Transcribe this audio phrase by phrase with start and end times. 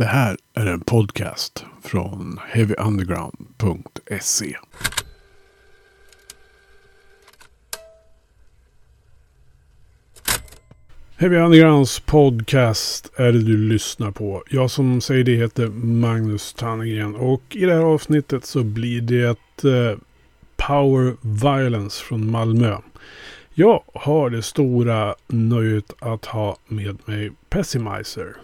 [0.00, 4.56] Det här är en podcast från heavyunderground.se.
[11.16, 14.44] Heavy Undergrounds podcast är det du lyssnar på.
[14.50, 19.22] Jag som säger det heter Magnus Tannegren och i det här avsnittet så blir det
[19.22, 19.92] ett eh,
[20.56, 22.76] Power Violence från Malmö.
[23.54, 28.36] Jag har det stora nöjet att ha med mig Pessimizer.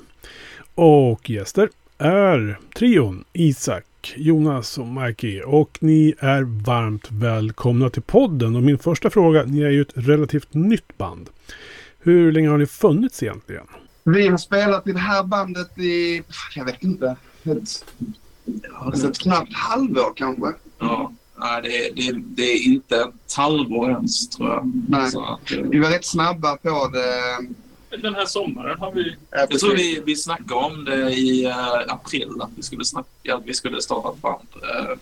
[0.81, 1.69] Och gäster
[1.99, 3.85] är trion Isak,
[4.17, 5.41] Jonas och Mikey.
[5.43, 8.57] Och ni är varmt välkomna till podden.
[8.57, 11.29] Och min första fråga, ni är ju ett relativt nytt band.
[11.99, 13.67] Hur länge har ni funnits egentligen?
[14.05, 16.23] Vi har spelat i det här bandet i,
[16.57, 17.85] jag vet inte, ett,
[18.75, 20.53] alltså ett knappt halvår kanske.
[20.79, 24.73] Ja, nej, det, är- det, det är inte ett halvår ens tror jag.
[24.89, 25.11] Nej.
[25.11, 27.47] Så att, eh, Vi var rätt snabba på det.
[28.03, 29.17] Den här sommaren har vi...
[29.31, 33.45] jag tror vi, vi snackade om det i eh, april, att vi skulle, snacka, att
[33.45, 34.49] vi skulle starta ett band.
[34.63, 34.99] eh,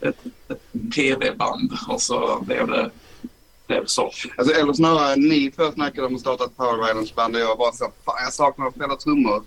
[0.00, 0.16] ett,
[0.48, 0.62] ett
[0.94, 2.90] PV-band och så blev det,
[3.66, 4.10] blev det så.
[4.36, 7.72] Alltså, eller snarare, ni först snackade om att starta ett Power Violence-band och jag bara
[7.72, 9.42] så, fan jag saknar att spela trummor.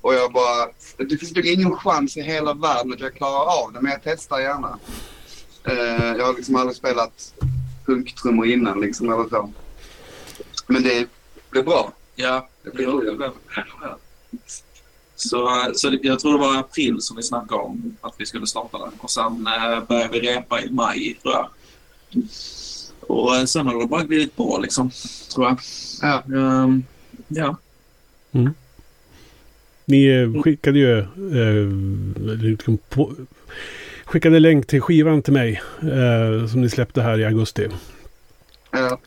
[0.00, 3.72] Och jag bara, det finns nog ingen chans i hela världen att jag klarar av
[3.72, 4.78] det, men jag testar gärna.
[5.64, 7.34] Eh, jag har liksom aldrig spelat
[7.86, 9.52] punktrummor innan liksom, eller så.
[10.66, 11.08] Men det
[11.50, 11.92] blev bra.
[12.20, 13.32] Ja, Det blir roligt.
[15.16, 18.46] Så, så jag tror det var i april som vi snackade om att vi skulle
[18.46, 18.92] starta den.
[18.98, 21.48] Och sen eh, började vi repa i maj, tror jag.
[23.00, 24.90] Och eh, sen har det bara glidit på, liksom,
[25.34, 25.58] tror jag.
[26.02, 26.22] Ja.
[26.36, 26.84] Ehm,
[27.28, 27.56] ja.
[29.84, 31.68] Ni eh, skickade ju eh,
[32.42, 33.12] liksom på,
[34.04, 37.68] skickade länk till skivan till mig eh, som ni släppte här i augusti.
[38.70, 38.98] Ja.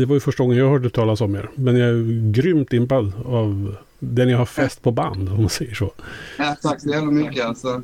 [0.00, 1.50] Det var ju första gången jag hörde talas om er.
[1.54, 5.74] Men jag är grymt impad av det ni har fäst på band, om man säger
[5.74, 5.92] så.
[6.38, 7.82] ja, tack så jävla mycket alltså.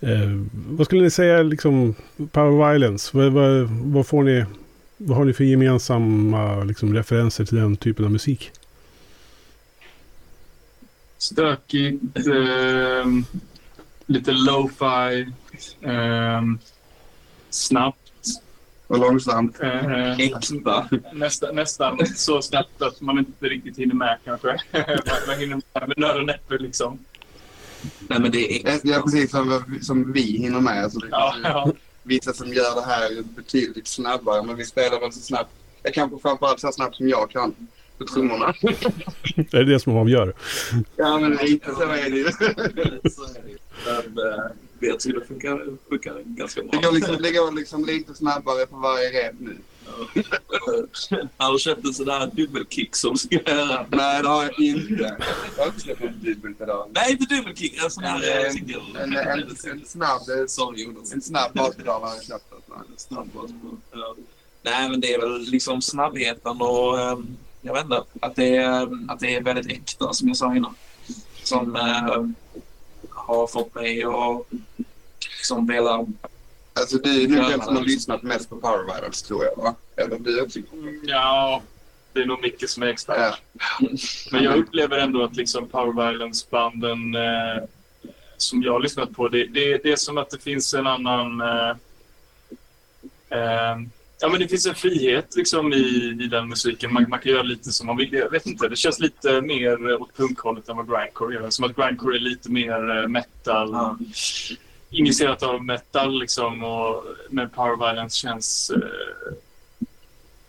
[0.00, 1.94] Eh, vad skulle ni säga, liksom,
[2.30, 3.16] Power Violence?
[3.16, 4.44] Vad, vad, vad får ni,
[4.96, 8.50] vad har ni för gemensamma liksom, referenser till den typen av musik?
[11.18, 13.24] Stökigt, ehm,
[14.06, 15.32] lite lo-fi,
[15.82, 16.58] ehm,
[17.50, 18.07] snabbt.
[18.88, 19.60] Och långsamt.
[19.60, 20.88] eh, Äkta.
[21.12, 24.48] nästa, nästan så snabbt att man inte riktigt hinner med kanske.
[25.26, 26.98] man, hinner med med nöd och näppe liksom.
[27.98, 30.84] Nej, men det är Ja, precis som, som vi hinner med.
[30.84, 31.72] Alltså, det Ja, ja.
[32.02, 35.50] vissa som gör det här betydligt snabbare, men vi spelar väl så snabbt.
[35.82, 37.54] Jag kanske framförallt så snabbt som jag kan
[37.98, 38.46] på trummorna.
[39.36, 40.34] Är det det som avgör?
[40.96, 42.24] Ja, men lite så är det ju.
[43.10, 44.12] så är det.
[44.14, 46.70] Men jag tror det funkar, funkar ganska bra.
[46.80, 49.56] Det går, liksom, det går liksom lite snabbare på varje rep nu.
[51.36, 53.86] Har du köpt en sån där dubbelkick som ska göra?
[53.90, 55.16] Nej, det har jag inte.
[55.56, 56.90] Jag har inte släppt en dubbelpedal.
[56.94, 57.82] Nej, inte dubbelkick.
[57.84, 58.80] En sån här eh, singel.
[59.02, 61.12] En, en, en snabb, Sorry Jonas.
[61.12, 62.44] en snabb baspedal har jag köpt.
[62.96, 63.28] Snabb.
[63.92, 64.14] Ja.
[64.62, 69.10] Nej, men det är väl liksom snabbheten och ehm, jag vet inte, att det, är,
[69.12, 70.74] att det är väldigt äkta som jag sa innan.
[71.42, 72.24] Som eh,
[73.28, 74.42] har fått mig att
[75.38, 76.06] liksom vilja...
[76.74, 79.74] Alltså du är nog den som har lyssnat mest på Power Violence tror jag va?
[79.96, 80.60] Eller du också?
[81.02, 81.62] ja,
[82.12, 83.16] det är nog mycket som är extra.
[83.16, 83.36] Ja.
[84.32, 87.64] Men jag upplever ändå att liksom Power Violence-banden eh,
[88.36, 91.40] som jag har lyssnat på, det, det, det är som att det finns en annan...
[91.40, 91.70] Eh,
[93.30, 93.78] eh,
[94.20, 96.92] ja, men det finns en frihet liksom i, i den musiken.
[96.92, 98.12] Man, man kan göra lite som man vill.
[98.12, 101.50] Jag vet inte, det känns lite mer åt punkhållet än vad grindcore gör.
[101.50, 103.70] Som att grindcore är lite mer eh, metal.
[103.72, 103.98] Ja.
[104.90, 106.64] Initierat av metal liksom.
[106.64, 109.32] Och, men Power Violence känns eh,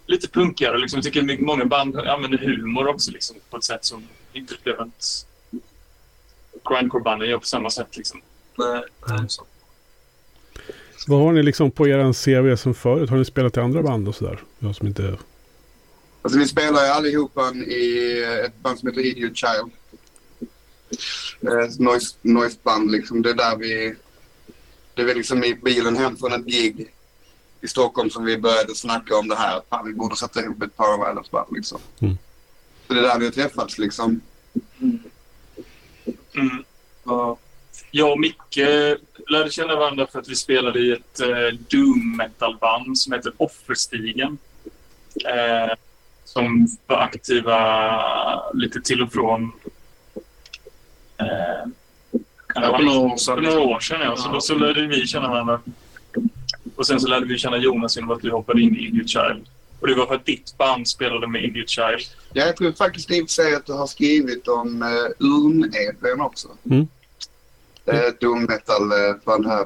[0.05, 0.77] lite punkigare.
[0.77, 0.97] Liksom.
[0.97, 4.03] Jag tycker mycket- många band använder humor också liksom, på ett sätt som
[4.33, 5.25] inte upplever att
[6.69, 7.97] grindcore-banden gör på samma sätt.
[7.97, 8.21] Liksom.
[8.57, 9.27] Nej, nej,
[10.99, 11.11] så.
[11.11, 13.09] Vad har ni liksom på er CV som förut?
[13.09, 14.39] Har ni spelat i andra band och sådär?
[14.59, 15.17] Jag som inte...
[16.21, 19.71] Alltså vi spelar ju allihopa i ett band som heter Idiot Child.
[21.41, 23.21] Eh, Ett noise, noise-band liksom.
[23.21, 23.95] Det är där vi...
[24.93, 26.93] Det är liksom i bilen hem från ett gig
[27.61, 29.57] i Stockholm som vi började snacka om det här.
[29.57, 31.79] Att fan, vi borde sätta ihop ett Power Violence-band liksom.
[31.99, 32.17] Mm.
[32.87, 34.21] Så det är där vi har träffats liksom.
[36.33, 36.63] Mm.
[37.03, 37.37] Ja.
[37.91, 38.59] Jag och Micke
[39.29, 44.37] lärde känna varandra för att vi spelade i ett eh, doom metal-band som heter Offerstigen.
[45.25, 45.73] Eh,
[46.25, 49.51] som var aktiva lite till och från.
[51.17, 51.69] Eh,
[52.53, 53.35] kan Ja, för några år sedan.
[53.35, 54.15] För några år sedan, ja.
[54.15, 54.33] Så Ja.
[54.33, 55.61] då så lärde vi känna varandra.
[56.75, 59.45] Och sen så lärde vi känna Jonas genom att vi hoppade in i Idiot Child.
[59.79, 62.01] Och det var för att ditt band spelade med Idiot Child.
[62.33, 66.47] Ja, jag tror faktiskt i och att du har skrivit om uh, Urn-EPn också.
[66.69, 66.87] Mm.
[67.85, 69.65] Det är ett doom metal-band här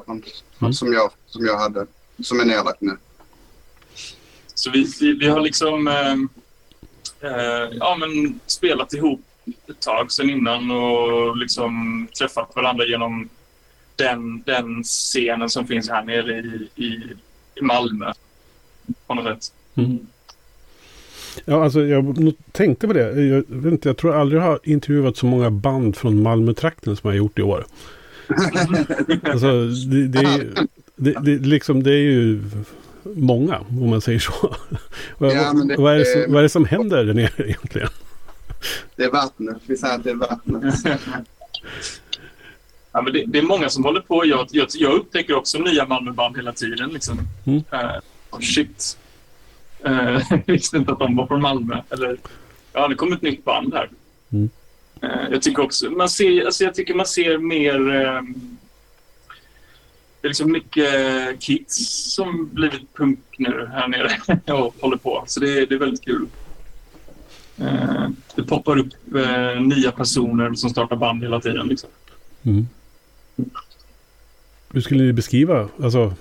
[0.60, 0.72] Mm.
[0.72, 1.86] som, jag, som jag hade.
[2.22, 2.96] Som är nedlagt nu.
[4.54, 6.12] Så vi, vi, vi har liksom eh,
[7.30, 9.20] eh, ja, men spelat ihop
[9.68, 13.28] ett tag sedan innan och liksom träffat varandra genom
[13.96, 17.02] den, den scenen som finns här nere i, i,
[17.54, 18.12] i Malmö.
[19.06, 19.52] På något sätt.
[19.74, 20.06] Mm.
[21.44, 23.22] Ja, alltså jag tänkte på det.
[23.22, 27.08] Jag, vet inte, jag tror aldrig jag har intervjuat så många band från Malmötrakten som
[27.08, 27.66] jag har gjort i år.
[29.22, 30.66] alltså, det, det, är,
[30.96, 32.42] det, det, liksom, det är ju
[33.02, 34.32] många, om man säger så.
[35.18, 37.88] vad, Ja, det- vad, är det som, vad är det som händer där nere egentligen?
[38.96, 39.56] Det är vattnet.
[39.66, 40.74] Vi säger att det är vattnet.
[42.92, 44.26] Ja, men det, det är många som håller på.
[44.26, 46.90] Jag, jag, jag upptäcker också nya Malmöband hela tiden.
[46.90, 47.18] Liksom.
[47.44, 47.62] Mm.
[48.30, 48.98] Oh, shit.
[49.84, 51.80] Eh, jag visste inte att de var från Malmö.
[51.90, 52.16] Eller,
[52.72, 53.88] ja, det kom ett nytt band här.
[54.32, 54.50] Mm.
[55.02, 57.94] Eh, jag tycker också man ser, alltså jag tycker man ser mer...
[57.94, 58.22] Eh,
[60.20, 61.76] det är liksom mycket kids
[62.14, 65.24] som blivit punk nu här nere och håller på.
[65.26, 66.26] Så det, är- det är väldigt kul.
[67.58, 71.66] Eh, det poppar upp eh, nya personer som startar band hela tiden.
[71.66, 71.90] Liksom.
[72.42, 72.68] Mm.
[74.72, 76.14] Hur skulle ni beskriva, alltså,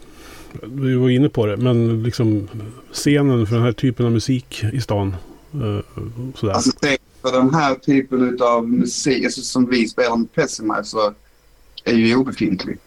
[0.64, 2.48] vi var inne på det, men liksom
[2.92, 5.16] scenen för den här typen av musik i stan?
[5.54, 5.80] eh,
[6.36, 6.54] sådär.
[6.54, 6.72] Alltså
[7.24, 11.14] för den här typen av musik alltså, som vi spelar med Pessimizer
[11.84, 12.78] är ju obefintlig.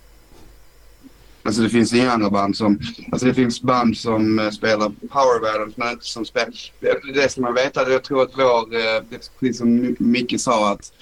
[1.43, 2.79] Alltså det finns inga andra band som...
[3.13, 6.55] Alltså det finns band som eh, spelar power men inte som spelar...
[6.81, 7.91] Det, det ska man veta.
[7.91, 8.71] Jag tror att vår...
[8.71, 10.93] det- Precis som Micke sa att...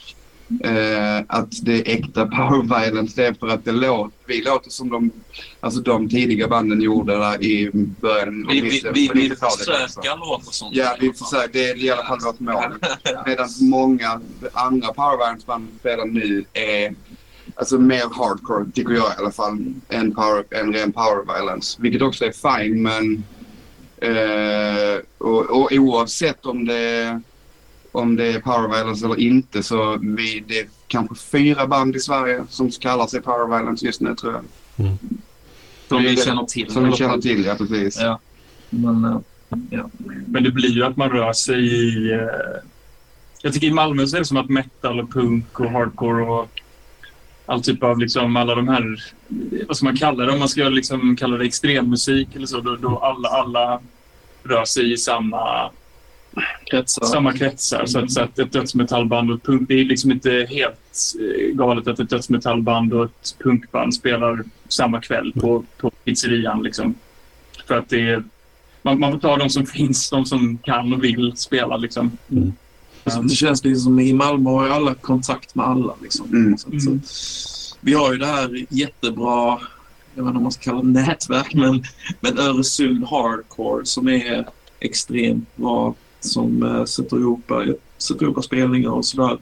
[0.65, 3.23] Eh, att det är äkta power violence.
[3.23, 4.17] Det är för att det låter...
[4.27, 5.11] Vi låter som de...
[5.61, 9.43] Alltså de tidiga banden gjorde där i början av Vi, vi, vi, på vi 90-talet,
[9.43, 10.01] alltså.
[10.01, 10.77] försöker låta sånt.
[10.77, 11.53] Ja, vi försöker.
[11.53, 12.73] Det är i alla fall vårt mål.
[13.27, 14.21] Medan många
[14.53, 16.95] andra powerbandsband spelar nu är
[17.55, 21.83] alltså mer hardcore, tycker jag i alla fall, än, power, än ren power violence.
[21.83, 23.25] Vilket också är fine, men
[23.97, 27.21] eh, och, och oavsett om det,
[27.95, 32.01] om det är power violence eller inte så vi, det är kanske fyra band i
[32.01, 34.43] Sverige som kallar sig power violence just nu tror jag.
[35.89, 36.73] Som vi känner till.
[36.73, 38.01] Som vi känner till, ja precis.
[38.01, 38.19] Ja.
[38.71, 39.19] Men, eh,
[39.71, 39.91] ja.
[40.27, 42.13] Men det blir ju att man rör sig i...
[42.13, 42.21] Eh,
[43.43, 46.61] jag tycker i Malmö så är det som att metal och punk och hardcore och
[47.47, 49.05] all typ av liksom alla de här...
[49.67, 50.33] Vad ska man kalla det?
[50.33, 52.61] Om man ska liksom kalla det extremmusik eller så.
[52.61, 53.81] Då, då alla, alla
[54.43, 55.71] rör sig i samma,
[56.71, 57.07] Kretsar.
[57.07, 57.87] samma kretsar.
[57.87, 59.69] Så att, så att ett dödsmetallband och ett punk...
[59.69, 65.01] Det är liksom inte helt eh, galet att ett dödsmetallband och ett punkband spelar samma
[65.01, 66.63] kväll på, på pizzerian.
[66.63, 66.95] Liksom.
[67.67, 68.25] För att det är
[68.85, 71.77] man, man får ta de som finns, de som kan och vill spela.
[71.77, 72.19] Liksom.
[73.07, 75.95] Så det känns liksom som i Malmö har alla kontakt med alla.
[76.03, 76.27] Liksom.
[76.27, 76.59] Mm.
[76.59, 76.99] Så, så,
[77.81, 79.61] vi har ju det här jättebra,
[80.15, 81.85] jag vet inte om man ska kalla det nätverk, men,
[82.21, 84.49] men Öresund Hardcore som är
[84.81, 85.95] extremt bra
[86.29, 89.39] som uh, sätter, ihop, eh, sätter ihop spelningar och sådär.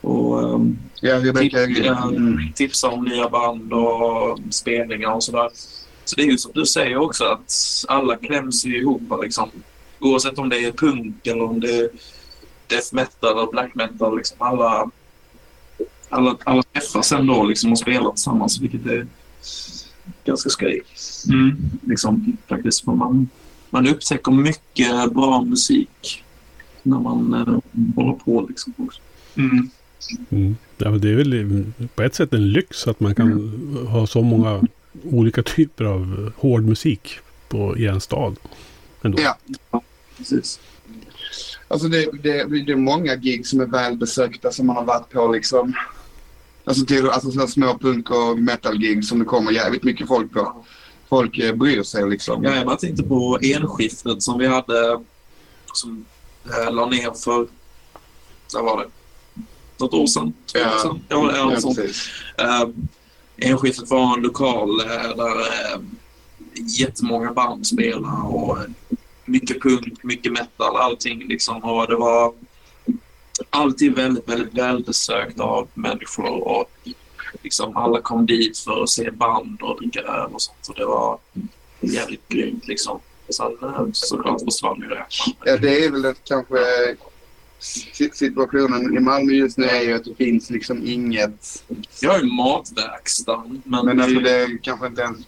[0.00, 2.08] Och um, Ja, Rebecka, Ja.
[2.08, 2.52] mm.
[2.54, 5.50] tipsar om nya band och spelningar och sådär.
[6.04, 9.50] Så det är ju som du säger också att alla kläms ju ihop liksom.
[10.00, 11.88] Oavsett om det är punk eller om det är
[12.66, 14.16] death metal eller black metal.
[14.16, 14.36] Liksom.
[14.40, 14.90] Alla,
[16.08, 19.06] alla, alla träffas ändå liksom och spelar tillsammans vilket är
[20.24, 20.82] ganska skoj.
[21.28, 21.56] Mm.
[21.82, 22.84] Liksom, faktiskt.
[22.84, 23.28] För man,
[23.74, 26.24] man upptäcker mycket bra musik
[26.82, 28.46] när man eh, håller på.
[28.48, 29.00] Liksom, också.
[29.34, 29.70] Mm.
[30.30, 30.56] Mm.
[30.78, 31.64] Ja, men det är väl
[31.94, 34.62] på ett sätt en lyx att man kan ha så många
[35.04, 38.36] olika typer av hård musik på, i en stad.
[39.02, 39.22] Ändå.
[39.22, 39.82] Ja.
[40.16, 40.60] Precis.
[41.68, 45.32] Alltså det, det, det är många gig som är välbesökta som man har varit på
[45.32, 45.74] liksom.
[46.64, 50.64] Alltså, till, alltså sådana små punk och metal-gig som det kommer jävligt mycket folk på.
[51.14, 52.44] Folk eh, bryr sig liksom.
[52.44, 55.00] Ja, jag bara tänkte på enskiftet som vi hade
[55.74, 56.04] som
[56.44, 57.46] eh, la ner för,
[58.54, 58.88] vad var det?
[59.78, 60.32] Något år sedan?
[60.52, 60.78] Två år Ja.
[60.82, 61.00] sedan?
[61.08, 62.08] Ja, ja, Ja, precis.
[62.38, 62.68] Eh,
[63.36, 65.80] enskiftet var en lokal eh, där eh,
[66.78, 68.58] jättemånga band spelade och
[69.24, 71.64] mycket punk, mycket metal, allting liksom.
[71.64, 72.32] Och det var
[73.50, 76.70] alltid väldigt, väldigt välbesökt av människor och
[77.42, 80.68] liksom alla kom dit för att se band och dricka öl och sånt.
[80.68, 81.18] Och det var
[81.80, 83.00] jävligt grymt liksom.
[83.28, 85.06] Sen eh, såklart försvann ju det.
[85.44, 86.56] Ja, det är väl det, kanske
[87.58, 91.64] si- situationen i Malmö just nu är ju att det finns liksom inget.
[92.00, 95.18] Jag har ju matverkstan men, Men alltså det, är kanske inte ens.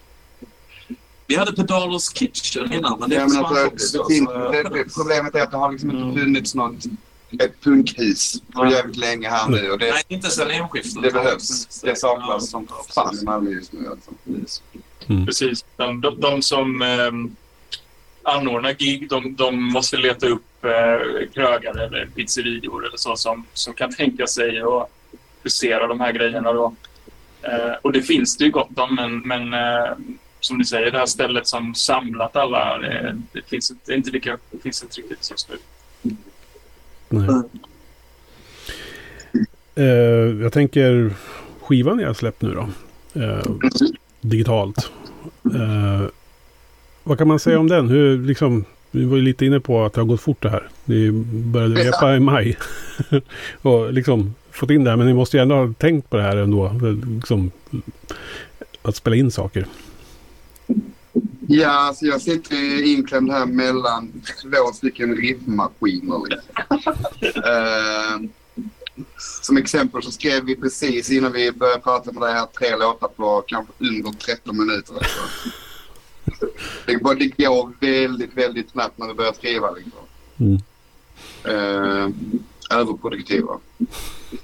[1.27, 4.95] Vi hade Pedalers Kitchen innan, men det Ja, men alltså, det finns, så- det, det,
[4.95, 6.15] problemet är att det har liksom inte Mm.
[6.17, 6.85] funnits något
[7.38, 9.71] ett punkhus på jävligt länge här nu.
[9.71, 11.02] Och det, Nej, inte sen hemskiftet.
[11.02, 11.80] det behövs.
[11.80, 13.23] Det saknas som fan precis.
[13.23, 13.88] i Malmö just nu.
[13.90, 14.11] Alltså.
[15.26, 15.64] Precis.
[15.76, 17.12] De, de, de som eh,
[18.23, 23.75] anordnar gig, de, de måste leta upp eh, krögare eller pizzerior eller så som, som
[23.75, 24.90] kan tänka sig att
[25.42, 26.52] husera de här grejerna.
[26.52, 26.75] Då.
[27.42, 29.92] Eh, och det finns det ju gott om, men, men eh,
[30.40, 34.38] som du säger, det här stället som samlat alla, det, det finns inte, inte lika,
[34.50, 35.56] det finns inte riktigt just nu.
[37.09, 37.29] Nej.
[37.29, 37.43] Mm.
[39.75, 41.15] Eh, jag tänker
[41.61, 42.69] skivan jag har släppt nu då.
[43.21, 43.45] Eh,
[44.21, 44.91] digitalt.
[45.55, 46.03] Eh,
[47.05, 47.89] vad kan man säga om den?
[47.89, 50.69] Hur, liksom, vi var ju lite inne på att det har gått fort det här.
[50.85, 51.11] Ni
[51.53, 52.57] började repa i maj.
[53.63, 54.97] och liksom fått in det här.
[54.97, 56.73] Men ni måste ju ändå ha tänkt på det här ändå.
[57.15, 57.51] Liksom,
[58.83, 59.67] att spela in saker.
[61.49, 66.23] Ja, alltså jag sitter ju inklämd här mellan två stycken riffmaskiner.
[66.29, 66.95] Liksom.
[67.35, 68.31] Eh,
[69.43, 73.09] som exempel så skrev vi precis innan vi började prata med det här tre låtar
[73.09, 74.95] på kanske under 13 minuter.
[74.95, 75.21] Alltså.
[76.87, 76.93] Det,
[77.37, 79.71] det går väldigt, väldigt snabbt när vi börjar skriva.
[79.71, 80.01] Liksom.
[80.39, 80.61] Mm.
[81.45, 82.09] Eh,
[82.71, 83.61] överproduktiva.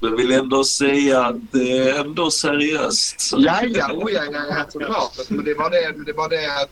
[0.00, 3.30] Jag vill ändå säga att det är ändå seriöst.
[3.36, 5.18] Ja, ja, oh, ja, ja, såklart.
[5.18, 6.70] Alltså, Men det var det, det, var det att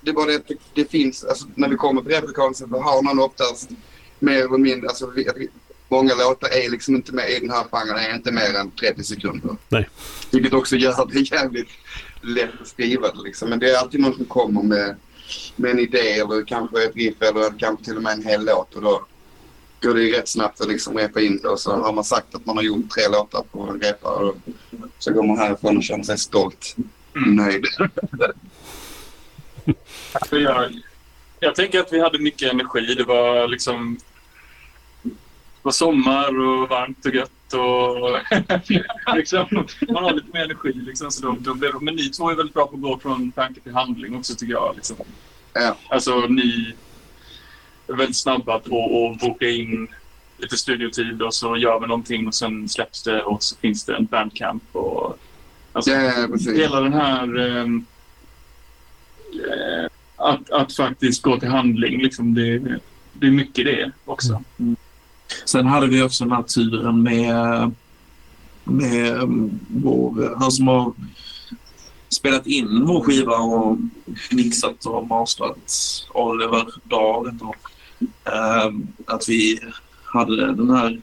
[0.00, 3.18] det, var det, att det finns, alltså, när vi kommer till replikation så har man
[3.18, 3.70] oftast
[4.18, 5.48] mer eller mindre, alltså, vi,
[5.88, 9.04] många låtar är liksom inte med i den här genren, är inte mer än 30
[9.04, 9.56] sekunder.
[9.68, 9.88] Nej.
[10.30, 11.68] Vilket också gör det jävligt
[12.20, 13.50] lätt att skriva liksom.
[13.50, 14.96] Men det är alltid någon som kommer med,
[15.56, 18.74] med en idé eller kanske ett riff eller kanske till och med en hel låt
[18.74, 19.06] och då
[19.82, 22.34] går det ju rätt snabbt att liksom repa in det och så har man sagt
[22.34, 24.36] att man har gjort tre låtar på en repa och
[24.98, 26.76] så går man härifrån och känner sig stolt.
[27.26, 27.64] Nöjd.
[30.28, 30.72] För Jag,
[31.40, 32.94] jag tänker att vi hade mycket energi.
[32.94, 33.98] Det var liksom
[35.02, 37.30] det var sommar och varmt och gött.
[37.52, 40.72] Och liksom, man har lite mer energi.
[40.72, 43.32] Liksom, så då, då blev, men ni två är väldigt bra på att gå från
[43.32, 44.76] tanke till handling också tycker jag.
[44.76, 44.96] Liksom.
[45.52, 45.76] Ja.
[45.88, 46.74] Alltså ni
[47.96, 49.88] väldigt snabba på att boka in
[50.38, 53.96] lite studiotid och så gör vi någonting och sen släpps det och så finns det
[53.96, 54.62] en bandcamp.
[54.72, 55.18] Och,
[55.72, 55.90] alltså,
[56.32, 56.58] precis.
[56.58, 57.84] hela den här ehm,
[59.32, 62.58] eh, att, att faktiskt gå till handling, liksom, det,
[63.12, 64.42] det är mycket det också.
[65.44, 67.70] Sen hade vi också den här turen med,
[68.64, 70.92] med um, vår, han som har
[72.08, 73.78] spelat in vår skiva och
[74.30, 75.74] mixat och mastrat
[76.14, 77.38] Oliver Dahl.
[78.24, 79.60] Ehm, att vi
[80.04, 81.00] hade den här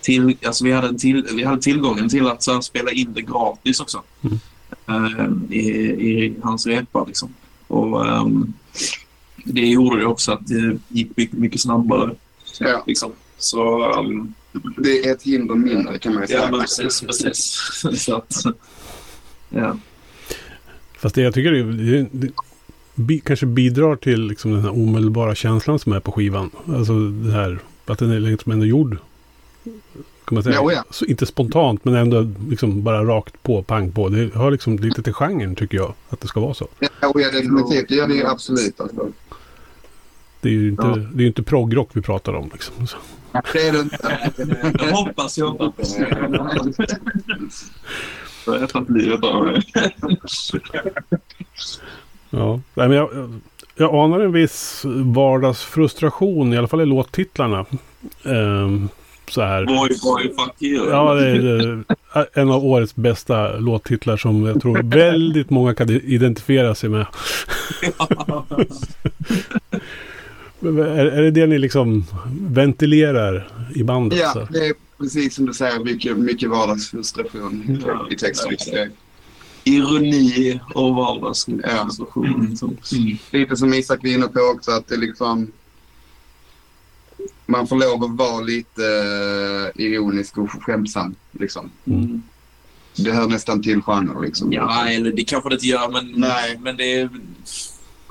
[0.00, 3.22] till, alltså vi hade, till, vi hade tillgången till att så här, spela in det
[3.22, 4.02] gratis också.
[4.22, 4.38] Mm.
[4.86, 7.34] Ehm, i, I hans repa liksom.
[7.66, 8.52] Och ehm,
[9.44, 12.14] det gjorde det också att det gick mycket, mycket snabbare.
[12.60, 13.12] Ja, Liksom.
[13.38, 14.34] Så um,
[14.76, 16.50] det är ett hinder mindre kan man ju ja, säga.
[16.50, 17.58] men precis, precis.
[18.04, 18.34] Så att,
[19.50, 19.78] ja.
[20.98, 22.32] Fast det jag tycker det, det
[22.98, 26.50] bi, kanske bidrar till liksom den här omedelbara känslan som är på skivan.
[26.68, 28.96] Alltså det här att den är liksom ändå gjord.
[30.24, 30.54] Kan man säga.
[30.54, 30.84] Ja, ja.
[30.90, 34.08] Så inte spontant men ändå liksom bara rakt på, pang på.
[34.08, 35.94] Det har liksom lite till genren tycker jag.
[36.08, 36.68] Att det ska vara så.
[36.78, 37.88] Ja, ja, definitivt.
[37.88, 38.80] Det gör det ju absolut.
[38.80, 39.08] Alltså.
[40.40, 40.96] Det är ju inte, Ja.
[41.14, 42.50] det är inte proggrock vi pratar om.
[42.52, 42.86] Liksom.
[42.86, 42.96] Så.
[43.52, 44.30] Det är det inte.
[44.78, 45.96] Jag hoppas, jag hoppas.
[48.46, 49.62] Jag tar livet av mig.
[52.30, 53.10] Ja, Nej, men jag,
[53.76, 57.66] jag anar en viss vardagsfrustration, i alla fall i låttitlarna.
[58.24, 58.88] Ehm,
[59.30, 59.64] så här.
[59.64, 60.90] Boy, boy, fuck you.
[60.90, 61.84] Ja, det är
[62.32, 67.06] en av årets bästa låttitlar som jag tror väldigt många kan identifiera sig med.
[70.62, 72.04] Är, är det det ni liksom
[72.40, 74.18] ventilerar i bandet?
[74.18, 74.46] Ja, så?
[74.52, 75.84] det är precis som du säger.
[75.84, 78.06] Mycket, mycket vardagsfrustration Ja.
[78.10, 78.56] i texten.
[78.72, 78.90] Det-
[79.68, 82.36] Ironi och vardagsfrustration.
[82.40, 82.48] Ja.
[82.48, 82.76] Liksom.
[83.30, 85.52] Lite som Isak var inne på också att det liksom...
[87.46, 88.82] Man får lov att vara lite
[89.76, 91.14] eh, ironisk och skämtsam.
[91.32, 91.70] Liksom.
[91.84, 92.22] Mm.
[92.96, 94.22] Det hör nästan till genren.
[94.22, 94.52] Liksom.
[94.52, 96.58] Ja, eller det kanske det inte gör, men, Nej.
[96.62, 97.08] men det,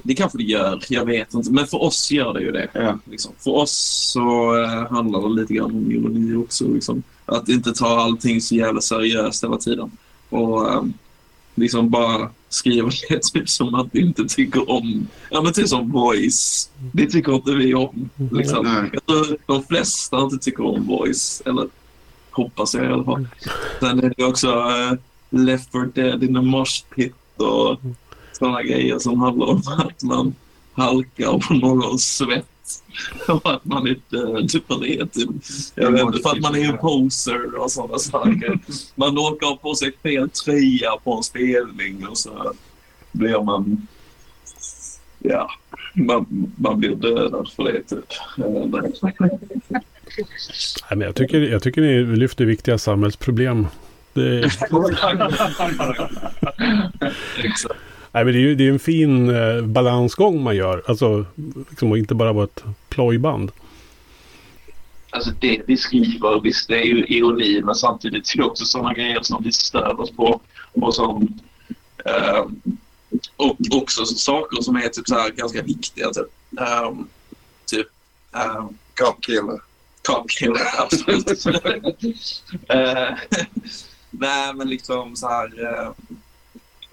[0.04, 0.84] det kanske det gör.
[0.90, 1.52] Jag vet inte.
[1.52, 2.70] Men för oss gör det ju det.
[2.74, 3.00] Ja.
[3.06, 3.34] Liksom.
[3.40, 3.72] För oss
[4.14, 6.68] så eh, handlar det lite grann om ironi också.
[6.68, 7.04] Liksom.
[7.26, 9.92] Att inte ta allting så jävla seriöst hela tiden.
[10.30, 10.84] Och eh,
[11.58, 15.08] liksom bara skriva det typ som att vi inte tycker om...
[15.30, 16.70] Ja, men typ som Voice.
[16.94, 18.10] Det tycker inte vi om.
[18.32, 18.66] Liksom.
[18.66, 18.90] Nej.
[18.94, 21.42] Jag tror de flesta inte tycker om Voice.
[21.46, 21.68] Eller
[22.32, 23.28] hoppas jag i alla fall.
[23.80, 24.94] Sen är det också eh,
[25.30, 27.80] Left for Dead in the Mosh Pit och
[28.32, 30.36] sådana grejer som handlar om att man
[30.74, 32.48] halkar på någons svett
[33.28, 35.30] och att man inte typ är typ,
[35.76, 38.60] jag vet inte, för att man är en poser och sådana saker.
[38.96, 42.54] Man råkar på sig fel tröja på en spelning och så
[43.12, 43.88] blir man
[45.20, 45.52] ja,
[45.94, 48.06] man, man blir dödad för det typ.
[50.90, 53.68] Nej, men jag, tycker, jag tycker ni lyfter viktiga samhällsproblem.
[54.14, 54.52] Det,
[58.18, 60.84] nej, men det är ju det är en fin eh, balansgång man gör.
[60.88, 61.26] Alltså,
[61.70, 63.52] liksom, inte bara vara ett plojband.
[65.10, 68.94] Alltså det vi skriver, visst det är ju ironi men samtidigt är det också sådana
[68.94, 70.42] grejer som vi stör oss på.
[70.74, 71.40] Och som
[72.06, 72.46] eh,
[73.36, 76.10] och också saker som är typ så här ganska viktiga.
[76.10, 77.10] Typ, um,
[77.66, 77.88] typ
[78.32, 79.62] um, Copkiller.
[80.04, 81.46] Copkiller, absolut.
[81.46, 81.58] uh,
[84.12, 85.62] nej, men liksom så här.
[85.62, 85.92] Uh,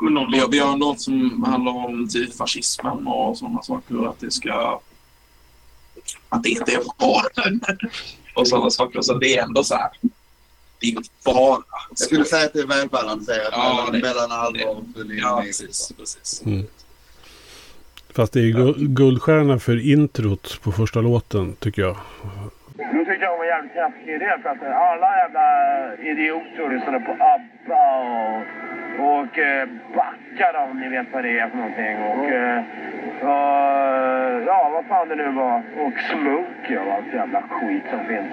[0.00, 4.08] vi, har, vi har något som handlar om typ fascismen och sådana saker.
[4.08, 4.80] Att det ska...
[6.28, 7.22] Att det inte är bra.
[8.34, 9.00] och sådana saker.
[9.02, 9.90] Så det är ändå så här
[10.80, 11.62] det är bara...
[11.90, 15.92] Jag skulle säga att det är välbalanserat ja, mellan, mellan allvar och full Ja, precis.
[15.98, 16.42] precis.
[16.46, 16.66] Mm.
[18.14, 21.96] Fast det är guldstjärna för introt på första låten, tycker jag.
[22.76, 25.46] Nu tyckte jag hon var jävligt häftig idé för att alla jävla
[26.10, 28.42] idioter lyssnade på ABBA och,
[28.98, 31.96] och eh, backade om ni vet vad det är för någonting.
[31.98, 32.58] Och, eh,
[33.20, 35.62] och, ja, vad fan det nu var.
[35.76, 38.28] Och Smokey och allt jävla skit som finns.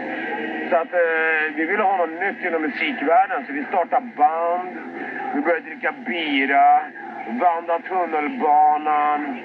[0.69, 4.69] Så att eh, vi ville ha något nytt inom musikvärlden så vi startade band.
[5.35, 6.79] Vi började dricka bira,
[7.27, 9.37] vandra tunnelbanan,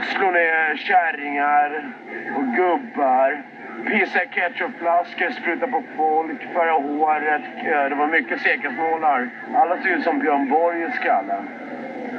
[0.00, 1.92] slå ner kärringar
[2.36, 3.42] och gubbar.
[3.86, 7.42] Pissa i ketchupflaskor, spruta på folk, färga håret.
[7.88, 9.28] Det var mycket säkerhetsmålar.
[9.54, 11.48] Alla ser ut som Björn Borg i skallen.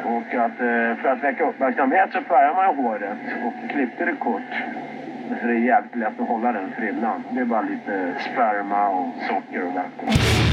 [0.05, 4.51] Och att, eh, för att väcka uppmärksamhet så färgade man håret och klippte det kort.
[5.41, 7.24] Så det är jävligt lätt att hålla den frillan.
[7.29, 10.45] Det är bara lite sperma och socker och vatten.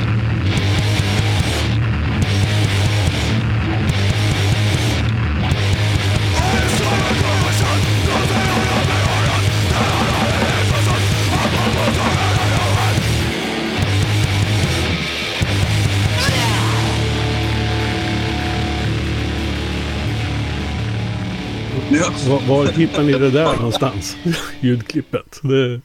[21.90, 22.10] Ja.
[22.28, 24.16] Var, var hittar ni det där någonstans?
[24.60, 25.40] Ljudklippet.
[25.42, 25.80] Det...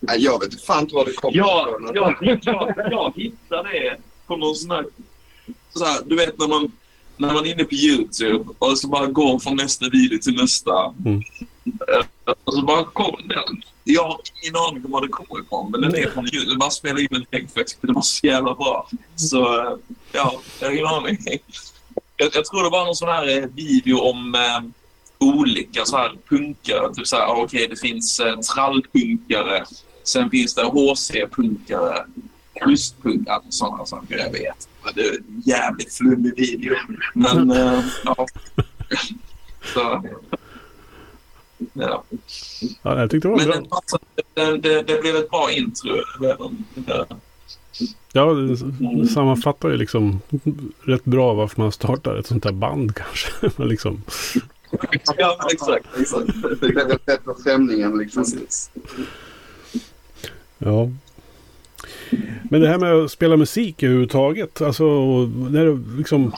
[0.00, 1.90] Nej, jag vet inte fan var det kommer ja, ifrån.
[1.94, 4.84] Jag, jag, jag hittade det på någon sån här,
[5.74, 6.00] så här...
[6.06, 6.72] Du vet när man,
[7.16, 10.94] när man är inne på YouTube och så bara går från nästa video till nästa.
[11.04, 11.22] Mm.
[12.44, 13.62] Och så bara kommer den.
[13.84, 15.70] Jag har ingen aning om var det kommer ifrån.
[15.70, 16.56] Men den är från YouTube.
[16.58, 18.88] Man spelar in en text för det var så jävla bra.
[19.16, 19.38] Så
[20.12, 21.18] ja, jag har ingen aning.
[22.16, 24.60] Jag, jag, tror det var någon sån här eh, video om eh,
[25.18, 26.94] olika så här punkare.
[26.94, 29.64] Typ så här, okej, okay, det finns eh, trallpunkare.
[30.04, 32.06] Sen finns det HC-punkare.
[32.60, 33.42] Schysstpunkare.
[33.48, 34.18] Sådana saker.
[34.18, 34.68] Jag vet.
[34.94, 36.74] Det är en jävligt flummig video.
[37.14, 38.26] Men eh, ja.
[39.74, 40.04] Så.
[41.72, 42.04] Ja.
[42.82, 43.80] ja, jag tyckte det var Men bra.
[44.34, 45.96] Det, det, det blev ett bra intro.
[48.12, 50.20] Ja, det sammanfattar ju liksom
[50.82, 53.50] rätt bra varför man startar ett sånt här band kanske.
[53.64, 54.02] liksom.
[55.16, 55.86] Ja, exakt.
[56.00, 56.26] exakt.
[56.60, 58.24] Det bättre stämningen liksom.
[60.58, 60.90] Ja.
[62.50, 64.62] Men det här med att spela musik överhuvudtaget.
[64.62, 64.84] Alltså,
[65.26, 66.32] när liksom,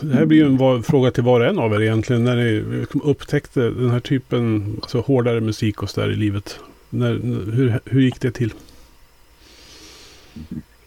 [0.00, 2.24] det här blir ju en fråga till var och en av er egentligen.
[2.24, 6.60] När ni liksom upptäckte den här typen, alltså hårdare musik och sådär i livet.
[6.90, 7.12] När,
[7.52, 8.52] hur, hur gick det till?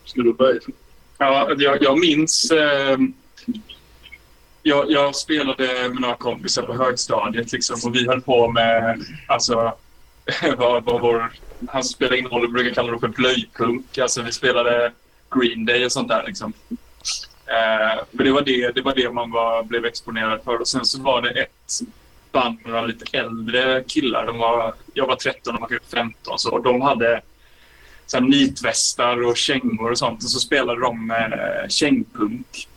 [0.06, 0.60] Ska du börja?
[1.18, 2.52] Ja, jag, jag minns...
[2.52, 2.98] Eh,
[4.66, 9.02] jag, jag, spelade med några kompisar på högstadiet liksom, och vi höll på med...
[9.28, 9.74] Alltså,
[10.58, 11.32] vad, vad vår,
[11.68, 13.98] han spelade in roll brukar kalla det för blöjpunk.
[13.98, 14.92] Alltså, vi spelade
[15.36, 16.24] Green Day och sånt där.
[16.28, 16.54] Liksom.
[17.46, 20.62] Eh, men det var det, det var det man var, blev exponerad för.
[20.62, 21.82] Och sen så var det ett
[22.32, 24.26] band med några lite äldre killar.
[24.26, 26.40] De var, jag var 13 och de var typ 15.
[26.40, 27.22] Så de hade
[28.06, 30.24] så här, nitvästar och kängor och sånt.
[30.24, 32.68] Och så spelade de eh, kängpunk.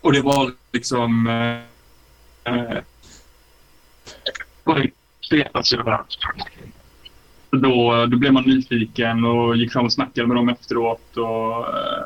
[0.00, 1.26] Och det var liksom...
[2.44, 2.78] Eh, eh
[5.26, 6.18] spelas överallt.
[7.50, 11.16] Då, då blev man nyfiken och gick fram och snackade med dem efteråt.
[11.16, 12.04] Och, eh,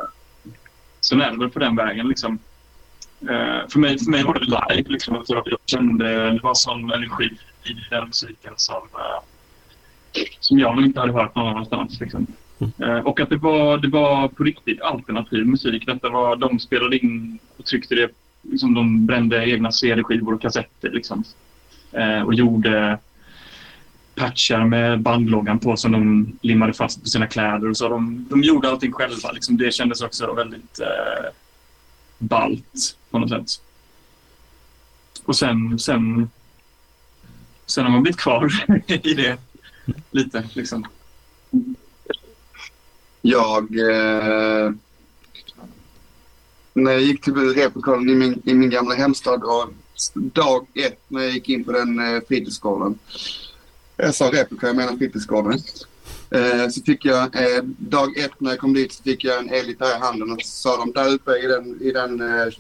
[1.01, 2.09] sen är det väl på den vägen.
[2.09, 2.39] Liksom.
[3.21, 4.89] Eh, för, mig, för mig var det live.
[4.89, 7.31] Liksom, jag kände det var sån energi
[7.65, 9.23] i den musiken som, eh,
[10.41, 12.01] som jag nog inte hade hört någon annanstans.
[12.01, 12.27] Liksom.
[12.79, 13.07] Mm.
[13.07, 15.87] och att det var, det var på riktigt alternativ musik.
[15.87, 18.11] Detta var, de spelade in och tryckte det
[18.43, 20.91] liksom, de brände egna CD-skivor och kassetter.
[20.91, 21.25] Liksom.
[21.93, 22.99] Eh, och gjorde
[24.15, 27.71] patchar med bandloggan på som de limmade fast på sina kläder.
[27.71, 27.89] Och så.
[27.89, 29.33] De, de gjorde allting själva.
[29.33, 29.57] Liksom.
[29.57, 31.31] Det kändes också väldigt eh,
[32.19, 33.63] ballt på något sätt.
[35.25, 36.31] Och sen, sen,
[37.67, 38.51] sen har man blivit kvar
[38.87, 39.39] i det
[40.11, 40.49] lite.
[40.55, 40.87] Liksom.
[43.23, 43.79] Jag...
[43.79, 44.73] Eh,
[46.75, 49.71] när jag gick till replokalen i min, i min gamla hemstad och
[50.15, 52.99] dag ett när jag gick in på den eh, fritidsgården.
[53.97, 55.59] Jag sa replika, jag menar fritidsgården.
[56.31, 59.51] Eh, så fick jag, eh, dag ett när jag kom dit så fick jag en
[59.51, 62.53] elgitarr i handen och så sa de där uppe i den, i den eh,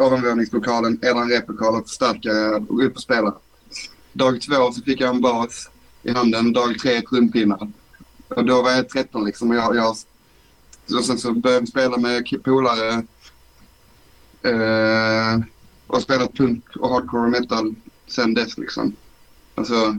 [0.00, 3.34] ovanvåningslokalen är det en replokal och förstärkare och upp och spela.
[4.12, 5.70] Dag två så fick jag en bas
[6.06, 6.52] i handen.
[6.52, 7.68] Dag tre trumpinnar.
[8.28, 9.96] Och då var jag 13 liksom och jag, jag
[10.98, 13.02] och sen så började jag spela med polare.
[14.42, 15.40] Eh,
[15.86, 17.74] och spelat punk och hardcore metal
[18.06, 18.96] sen dess liksom.
[19.54, 19.96] Alltså,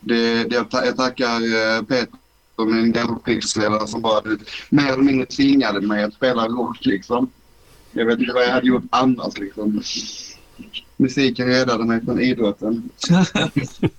[0.00, 2.18] det, det, jag tackar eh, Peter,
[2.58, 4.22] min gamla som bara
[4.68, 7.30] mer eller mindre tvingade mig att spela rock liksom.
[7.92, 9.82] Jag vet inte vad jag hade gjort annars liksom.
[10.96, 12.90] Musiken räddade mig från idrotten.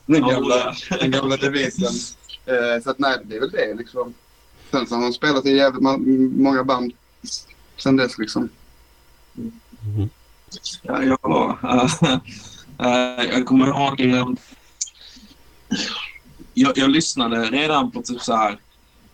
[0.05, 1.93] den, gamla, den gamla devisen.
[2.45, 4.13] Eh, så att nej, det är väl det liksom.
[4.71, 5.83] Sen så har han spelat i jävligt
[6.37, 6.93] många band
[7.77, 8.49] sen dess liksom.
[9.37, 10.09] Mm.
[10.81, 12.19] Ja, jag, äh,
[13.19, 14.01] äh, jag kommer ihåg...
[14.01, 14.27] Äh,
[16.53, 18.59] jag, jag lyssnade redan på typ så här,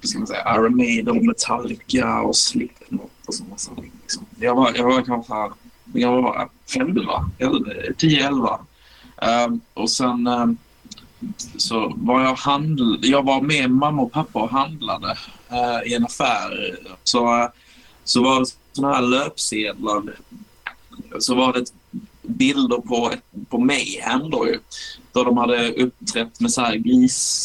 [0.04, 3.90] ska man säga, Iron Maiden, Metallica och Slipknot och sådana saker.
[4.02, 4.26] Liksom.
[4.40, 5.34] Jag var, jag var kanske
[5.94, 7.30] jag var 11,
[7.98, 8.60] 10, 11.
[9.46, 10.58] Um, och sen um,
[11.58, 15.18] så var jag handl jag var med mamma och pappa och handlade
[15.52, 16.80] uh, i en affär.
[17.04, 17.48] Så, uh,
[18.04, 20.04] så var det sådana här löpsedlar.
[21.20, 21.66] Så var det
[22.22, 23.12] bilder på,
[23.50, 24.60] på Mayhem då ju.
[25.12, 27.42] Då de hade uppträtt med så här griskadaver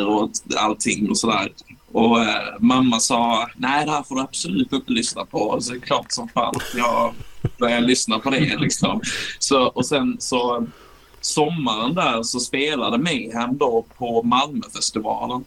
[0.00, 1.52] eh, och allting och sådär.
[1.92, 5.60] Och eh, mamma sa, nej det här får du absolut inte lyssna på.
[5.60, 7.14] Så är klart som fan jag
[7.58, 9.00] började lyssna på det liksom.
[9.38, 10.66] Så, och sen så
[11.20, 15.44] sommaren där så spelade Mayhem då på Malmöfestivalen.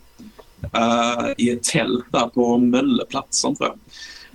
[0.77, 3.79] Uh, I ett tält där på Mölleplatsen tror jag.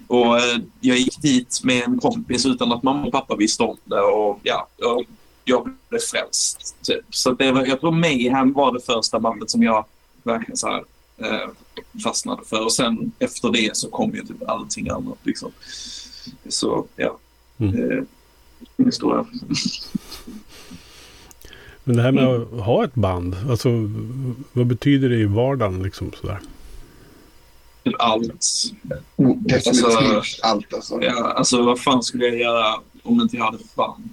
[0.07, 3.77] Och uh, jag gick dit med en kompis utan att mamma och pappa visste om
[3.85, 4.01] det.
[4.01, 5.07] Och ja, jag,
[5.45, 6.77] jag blev frälst.
[6.83, 7.05] Typ.
[7.11, 9.85] Så det var, jag tror Mayhem var det första bandet som jag
[10.23, 10.85] verkligen så här,
[11.23, 11.51] uh,
[12.05, 12.65] fastnade för.
[12.65, 15.19] Och sen efter det så kom ju typ allting annat.
[15.23, 15.53] Liksom.
[16.49, 17.19] Så ja,
[17.59, 17.91] mm.
[17.91, 18.05] eh,
[18.85, 19.27] historia.
[21.85, 22.43] Men det här med mm.
[22.43, 23.69] att ha ett band, alltså
[24.53, 26.39] vad betyder det i vardagen liksom sådär?
[27.99, 28.65] Allt.
[29.17, 31.03] Definitivt alltså, allt alltså.
[31.03, 34.09] Ja, alltså vad fan skulle jag göra om inte jag hade ett band?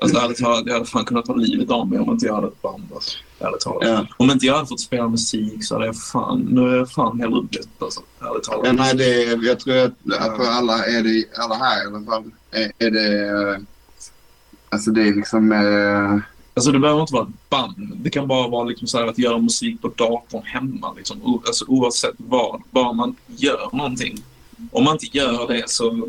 [0.00, 2.46] Alltså ärligt talat, jag hade fan kunnat ta livet av mig om inte jag hade
[2.46, 2.84] ett band.
[2.94, 3.88] Alltså, ärligt talat.
[3.88, 4.06] Ja.
[4.16, 7.20] Om inte jag hade fått spela musik så hade jag fan, nu är jag fan
[7.20, 8.00] hellre dött alltså.
[8.20, 8.66] Ärligt talat.
[8.66, 12.24] Ja, nej, det, jag tror att för alla, är det, alla här i alla fall,
[12.50, 13.64] är, är det,
[14.68, 17.92] alltså det är liksom, eh, Alltså det behöver inte vara ett band.
[17.96, 20.92] Det kan bara vara liksom så att göra musik på datorn hemma.
[20.96, 21.42] Liksom.
[21.46, 22.62] Alltså oavsett vad.
[22.70, 24.18] Bara man gör någonting.
[24.70, 26.08] Om man inte gör det så...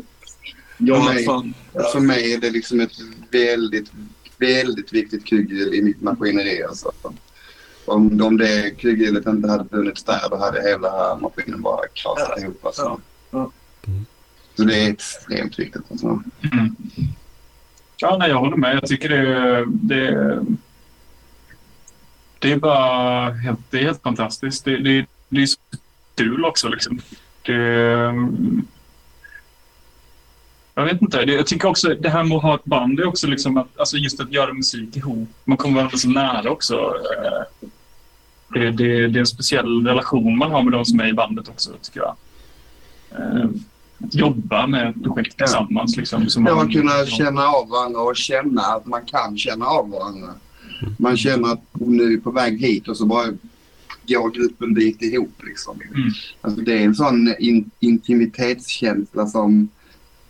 [0.78, 1.82] Ja, mig, fan, ja.
[1.92, 2.92] För mig är det liksom ett
[3.30, 3.92] väldigt,
[4.38, 6.62] väldigt viktigt kugghjul i mitt maskineri.
[6.62, 6.92] Alltså.
[7.84, 12.42] Om, om det kugghjulet inte hade funnits där då hade hela maskinen bara krasat ja.
[12.42, 12.66] ihop.
[12.66, 12.82] Alltså.
[12.82, 13.00] Ja.
[13.30, 13.50] Ja.
[14.56, 15.82] Så det är extremt viktigt.
[15.90, 16.06] Alltså.
[16.52, 16.76] Mm.
[17.96, 18.74] Ja, nej, jag håller med.
[18.74, 20.44] Jag tycker det, det,
[22.38, 24.64] det är bara helt, det är helt fantastiskt.
[24.64, 25.58] Det, det, det är så
[26.14, 26.68] kul också.
[26.68, 27.00] Liksom.
[27.42, 28.12] Det,
[30.78, 31.16] jag vet inte.
[31.16, 33.96] jag tycker också det här med att ha ett band, är också liksom att, alltså
[33.96, 35.28] just att göra musik ihop.
[35.44, 36.74] Man kommer varandra så nära också.
[36.74, 37.68] Eh,
[38.54, 41.48] det, det, det är en speciell relation man har med de som är i bandet
[41.48, 42.16] också, tycker jag.
[43.10, 43.50] Eh,
[44.10, 45.96] jobba med ett projekt tillsammans.
[45.96, 49.90] Liksom, som ja, man kunna känna av varandra och känna att man kan känna av
[49.90, 50.28] varandra.
[50.96, 53.26] Man känner att nu är på väg hit och så bara
[54.08, 55.42] går gruppen dit ihop.
[55.42, 55.80] Liksom.
[55.94, 56.10] Mm.
[56.40, 59.68] Alltså, det är en sån in, intimitetskänsla som,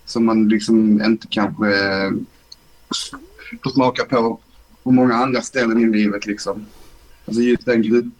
[0.09, 1.71] som man liksom inte kanske
[3.63, 4.39] får smaka på
[4.83, 6.25] på många andra ställen i livet.
[6.25, 6.65] Liksom.
[7.25, 8.13] Alltså just den grupp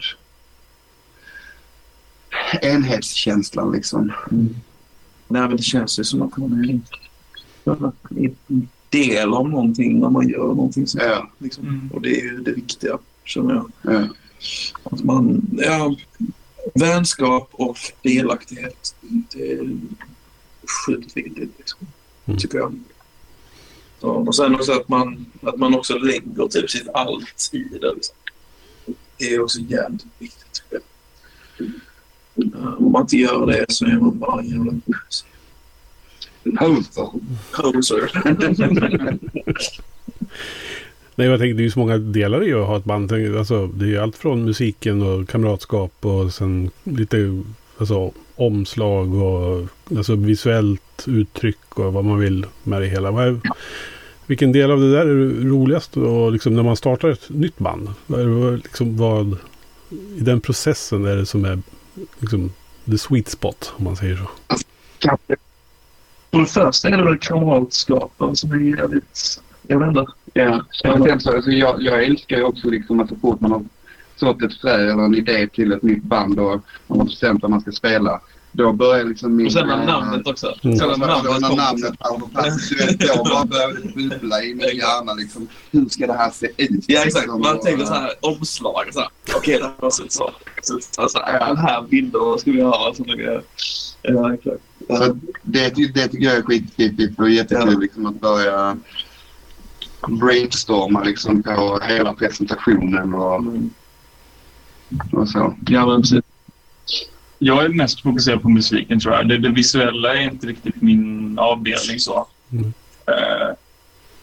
[2.62, 4.12] enhetskänslan liksom.
[4.30, 4.54] Mm.
[5.28, 6.80] Nej, men det känns ju som att man är
[8.48, 11.04] en del av någonting när man gör någonting sånt.
[11.04, 11.30] Ja.
[11.38, 11.68] Liksom.
[11.68, 11.90] Mm.
[11.94, 13.70] Och det är ju det viktiga, känner jag.
[13.82, 14.08] Ja.
[14.82, 15.96] Att man, ja,
[16.74, 18.94] vänskap och delaktighet.
[19.32, 19.58] Det
[20.86, 21.50] sjukt viktigt.
[21.58, 21.78] Liksom.
[22.26, 22.38] Mm.
[22.38, 22.80] tycker jag.
[24.00, 27.94] Ja, och sen också att man, att man också lägger typ sitt allt i det.
[27.94, 28.16] Liksom.
[29.18, 30.52] Det är också jävligt viktigt.
[30.52, 30.82] Tycker jag.
[32.34, 34.72] Ja, Om man inte gör det så är man bara en jävla
[36.44, 37.06] Hoser.
[37.52, 38.10] poser.
[41.14, 43.12] Nej, jag tänker det är ju så många delar i att ha ett band.
[43.12, 47.42] Alltså, det är ju allt från musiken och kamratskap och sen lite
[47.80, 49.66] alltså, omslag och
[49.96, 53.10] alltså, visuellt uttryck och vad man vill med det hela.
[53.10, 53.40] Vad är,
[54.26, 57.88] vilken del av det där är roligast och liksom när man startar ett nytt band?
[58.06, 59.36] Vad, liksom, vad
[60.16, 61.58] i den processen är det som är
[62.18, 62.52] liksom,
[62.84, 64.56] the sweet spot om man säger så?
[66.30, 69.42] För det första är det väl kamratskapen som är jävligt...
[69.66, 70.06] Jag vet inte.
[70.32, 70.64] Ja.
[70.70, 73.64] Så, alltså, jag, jag älskar ju också liksom att så fort man har
[74.20, 77.50] sått ett frö eller en idé till ett nytt band och man har bestämt vad
[77.50, 78.20] man ska spela.
[78.52, 79.46] Då börjar liksom min...
[79.46, 80.54] Och sen när eh, namnet också.
[80.62, 80.76] Mm.
[80.76, 81.56] Sen när namnet kommer.
[81.56, 82.70] namnet är på plats,
[83.16, 85.48] då bara börjar det bubbla i min hjärna liksom.
[85.70, 86.84] Hur ska det här se ut?
[86.86, 87.26] Ja, exakt.
[87.28, 88.84] Man tänker så här omslag.
[88.92, 89.08] Så här.
[89.36, 90.30] Okej, det här ser ut så.
[90.62, 92.92] så, så, här, Den här bilden ska vi ha.
[92.96, 93.42] Så det,
[94.02, 94.62] ja, exakt.
[94.88, 97.78] Så det, det tycker jag är skitfiffigt och jättekul Ja.
[97.78, 98.76] liksom, att börja
[100.08, 103.70] brainstorma liksom, på hela presentationen och, Mm.
[105.12, 105.56] Och så.
[105.66, 106.24] Ja, men precis.
[107.38, 109.28] Jag är mest fokuserad på musiken tror jag.
[109.28, 112.26] Det, det visuella är inte riktigt min avdelning så.
[112.52, 112.72] Mm.
[113.06, 113.48] Eh,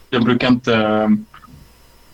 [0.10, 1.18] jag brukar inte...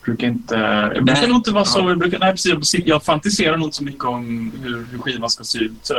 [0.03, 0.55] Brukar inte
[0.95, 1.79] jag brukar nog inte vara så...
[1.79, 5.43] Jag, brukar, nej, precis, jag fantiserar nog inte så mycket om hur, hur skivan ska
[5.43, 5.71] se ut.
[5.81, 5.93] Så,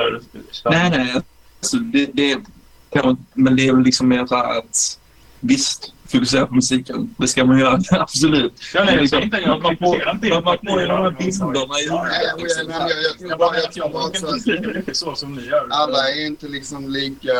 [0.70, 1.20] Nej, nej.
[1.60, 2.38] Alltså, det, det,
[3.34, 4.98] men det är väl liksom mer så här att
[5.40, 7.14] visst, fokusera på musiken.
[7.16, 8.52] Det ska man göra, absolut.
[8.74, 10.04] Ja, nej, jag liksom, jag man får,
[10.44, 11.88] man får ju de här på- bilderna i
[14.50, 14.86] huvudet.
[14.86, 14.94] liksom.
[15.10, 15.66] så som ni gör.
[15.70, 17.32] alla är inte liksom lika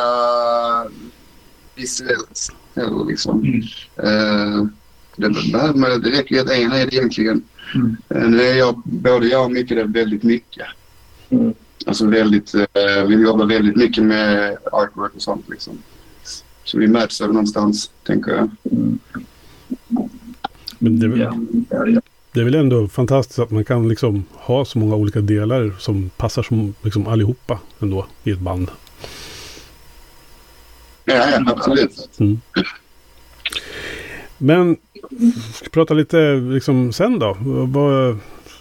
[1.75, 3.39] visuellt heller liksom.
[3.43, 3.61] Mm.
[3.95, 4.65] Eh,
[5.15, 7.43] det, det, men det räcker ju att en är det egentligen.
[7.75, 7.97] Mm.
[8.09, 10.65] Eh, nu är jag, både jag och Micke det väldigt mycket.
[11.29, 11.53] Mm.
[11.87, 15.77] Alltså väldigt, eh, vi jobbar väldigt mycket med artwork och sånt liksom.
[16.65, 18.49] Så vi möts väl någonstans, tänker jag.
[20.79, 22.01] Men det, är väl- Ja,
[22.31, 26.09] det är väl ändå fantastiskt att man kan liksom ha så många olika delar som
[26.17, 28.71] passar som liksom allihopa ändå i ett band.
[31.05, 32.09] Ja, ja absolut.
[32.19, 32.41] Mm.
[34.37, 34.77] Men
[35.53, 37.37] ska prata lite liksom sen då.
[37.67, 38.17] Vad,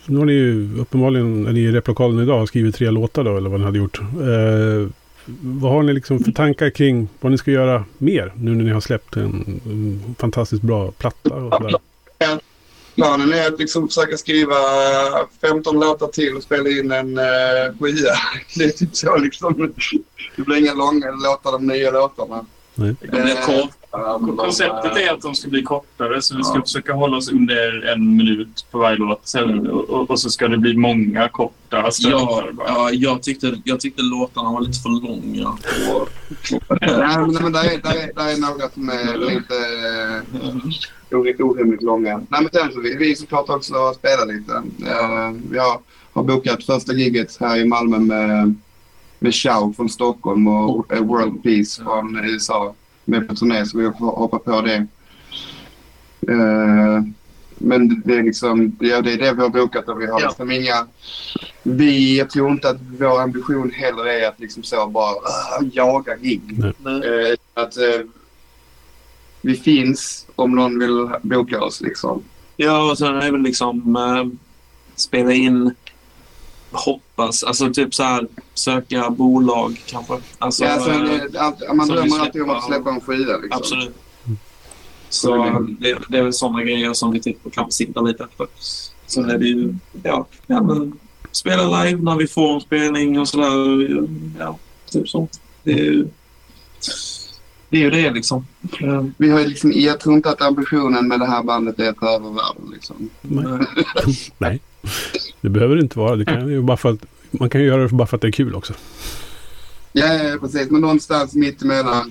[0.07, 3.51] nu har ni ju uppenbarligen, är ni i replokalen idag, skrivit tre låtar då eller
[3.51, 4.01] vad ni hade gjort.
[4.01, 4.89] Eh,
[5.27, 8.71] vad har ni liksom för tankar kring vad ni ska göra mer nu när ni
[8.71, 11.75] har släppt en, en fantastiskt bra platta och sådär?
[12.95, 14.57] Planen är att liksom försöka skriva
[15.41, 18.11] 15 låtar till och spela in en eh, uh, skiva.
[18.57, 19.73] Det är typ så liksom.
[20.37, 22.47] Det blir inga långa låtar, de nya låtarna.
[22.75, 22.95] Nej.
[23.47, 23.85] Kort.
[24.37, 28.17] Konceptet är att de ska bli kortare, så vi ska försöka hålla oss under en
[28.17, 29.29] minut på varje låt.
[29.29, 31.91] Sen, och, och, så ska det bli många korta.
[31.99, 35.57] Ja, ja, jag, tyckte, jag tyckte låtarna var lite för långa.
[36.81, 39.55] Nej, men, men där, är, där, är, där är några som är lite
[41.41, 42.17] uh, orimligt långa.
[42.17, 44.53] Nej, men sen så vi, vi såklart också spela lite.
[44.53, 45.81] Uh, vi har,
[46.13, 48.55] har bokat första giget här i Malmö med,
[49.25, 54.17] med Chow från Stockholm och World Peace från USA med på turné så vi får
[54.17, 54.87] hoppa på det.
[56.29, 57.03] Eh,
[57.59, 60.27] men det är liksom, ja, det är det vi har bokat och vi har Ja.
[60.27, 60.87] liksom inga...
[61.63, 66.17] Vi, jag tror inte att vår ambition heller är att liksom så bara uh, jaga
[66.17, 66.63] gig.
[67.55, 68.07] Att eh,
[69.41, 72.23] vi finns om någon vill boka oss liksom.
[72.57, 74.39] ja, och sen är det väl liksom
[74.97, 75.75] spela in,
[76.75, 80.15] hoppas, alltså typ så här söka bolag kanske.
[80.39, 83.59] Alltså, ja, sen, eh, eh, allt, man drömmer alltid om att släppa en skiva liksom.
[83.61, 83.95] Absolut.
[85.09, 88.47] Så Så det, det är väl sådana grejer som vi typ kan sitta lite efter.
[89.07, 90.99] Sen är det ju, ja, ja men,
[91.33, 94.09] spela live när vi får en spelning och sådär.
[94.39, 94.59] Ja,
[94.91, 95.41] typ sånt.
[95.63, 96.09] Det är ju
[97.69, 98.47] det, är ju det liksom.
[98.81, 101.89] Eh, Vi har ju liksom, jag tror inte att ambitionen med det här bandet är
[101.89, 103.11] att ta över världen liksom.
[103.23, 103.67] Nej.
[104.39, 104.61] Nej,
[105.45, 106.17] det behöver det inte vara.
[106.17, 106.99] Det kan ju bara för att,
[107.31, 108.73] man kan ju göra det bara för att det är kul också.
[109.93, 110.71] Ja, ja, precis.
[110.71, 112.11] Men någonstans mitt emellan.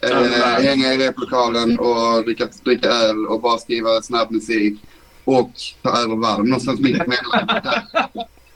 [0.00, 4.80] Eh, hänga i replokalen och dricka, dricka öl och bara skriva snabb musik.
[5.24, 5.50] Och
[5.82, 6.46] ta över världen.
[6.46, 7.46] Någonstans mitt emellan.
[7.46, 7.82] Där.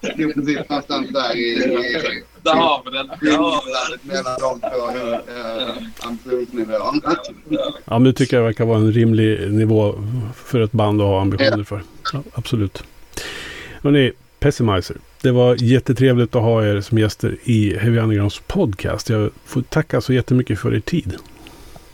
[0.00, 1.40] Det är precis någonstans där i...
[1.40, 3.06] i Där har vi den.
[3.06, 4.14] Där har vi den.
[4.14, 4.88] mellan de två
[5.32, 7.16] eh, ambitionsnivåerna.
[7.84, 9.94] Ja, men det tycker jag verkar vara en rimlig nivå
[10.36, 11.82] för ett band att ha ambitioner för.
[12.12, 12.82] Ja, absolut.
[13.84, 14.96] Hörrni, Pessimizer.
[15.22, 19.10] Det var jättetrevligt att ha er som gäster i Heavy Undergrounds podcast.
[19.10, 21.16] Jag får tacka så jättemycket för er tid.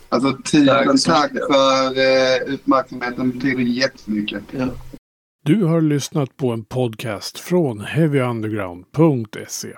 [0.08, 1.46] Alltså tusen Tack tack mycket.
[1.46, 3.28] för eh, uppmärksamheten.
[3.30, 4.42] Det betyder jättemycket.
[5.44, 9.72] Du har lyssnat på en podcast från heavyunderground.se.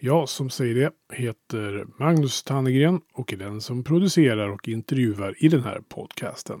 [0.00, 5.48] Jag som säger det heter Magnus Tannegren och är den som producerar och intervjuar i
[5.48, 6.60] den här podcasten.